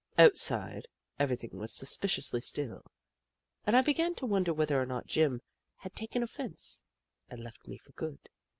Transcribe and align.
Outside, 0.17 0.87
everything 1.19 1.59
was 1.59 1.71
suspiciously 1.71 2.41
still, 2.41 2.81
and 3.67 3.75
I 3.77 3.83
began 3.83 4.15
to 4.15 4.25
wonder 4.25 4.51
whether 4.51 4.81
or 4.81 4.85
not 4.87 5.05
Jim 5.05 5.43
had 5.75 5.93
taken 5.95 6.23
offence 6.23 6.83
and 7.29 7.43
left 7.43 7.67
me 7.67 7.77
for 7.77 7.91
good. 7.91 8.27